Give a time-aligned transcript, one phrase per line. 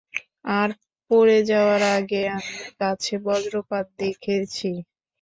[0.57, 0.69] আর
[1.11, 4.69] পড়ে যাওয়ার আগে,- আমি গাছে বজ্রপাত দেখেছি।